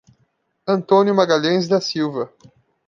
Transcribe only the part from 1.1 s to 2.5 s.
Magalhaes da Silva